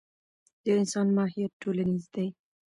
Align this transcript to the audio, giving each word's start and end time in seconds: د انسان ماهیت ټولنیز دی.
د 0.63 0.65
انسان 0.79 1.07
ماهیت 1.17 1.51
ټولنیز 1.61 2.03
دی. 2.15 2.27